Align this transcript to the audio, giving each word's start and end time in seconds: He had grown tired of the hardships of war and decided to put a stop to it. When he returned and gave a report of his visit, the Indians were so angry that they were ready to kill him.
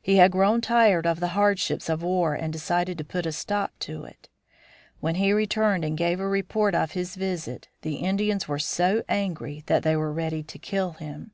He 0.00 0.16
had 0.16 0.32
grown 0.32 0.62
tired 0.62 1.06
of 1.06 1.20
the 1.20 1.26
hardships 1.36 1.90
of 1.90 2.02
war 2.02 2.32
and 2.32 2.50
decided 2.50 2.96
to 2.96 3.04
put 3.04 3.26
a 3.26 3.32
stop 3.32 3.78
to 3.80 4.02
it. 4.02 4.30
When 5.00 5.16
he 5.16 5.30
returned 5.30 5.84
and 5.84 5.94
gave 5.94 6.20
a 6.20 6.26
report 6.26 6.74
of 6.74 6.92
his 6.92 7.16
visit, 7.16 7.68
the 7.82 7.96
Indians 7.96 8.48
were 8.48 8.58
so 8.58 9.02
angry 9.10 9.64
that 9.66 9.82
they 9.82 9.94
were 9.94 10.10
ready 10.10 10.42
to 10.42 10.58
kill 10.58 10.92
him. 10.92 11.32